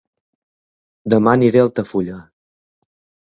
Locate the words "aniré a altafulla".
1.39-2.17